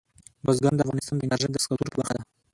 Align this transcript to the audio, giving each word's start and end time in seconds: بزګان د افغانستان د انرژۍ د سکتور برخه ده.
بزګان 0.45 0.73
د 0.75 0.81
افغانستان 0.85 1.15
د 1.17 1.21
انرژۍ 1.25 1.49
د 1.51 1.57
سکتور 1.63 1.89
برخه 1.95 2.13
ده. 2.17 2.21